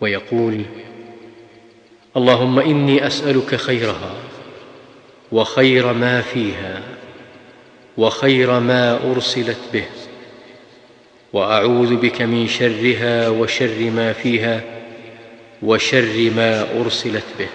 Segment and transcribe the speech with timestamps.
[0.00, 0.62] ويقول
[2.16, 4.14] اللهم إني أسألك خيرها
[5.32, 6.82] وخير ما فيها
[7.98, 9.84] وخير ما أرسلت به
[11.32, 14.60] وأعوذ بك من شرها وشر ما فيها
[15.62, 17.48] وشر ما أرسلت به.